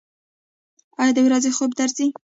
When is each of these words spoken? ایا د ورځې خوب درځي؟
ایا 0.99 1.11
د 1.15 1.19
ورځې 1.27 1.51
خوب 1.57 1.71
درځي؟ 1.79 2.07